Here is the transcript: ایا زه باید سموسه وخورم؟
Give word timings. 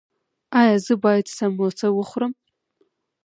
ایا 0.59 0.75
زه 0.85 0.93
باید 1.03 1.25
سموسه 1.37 1.87
وخورم؟ 1.91 2.33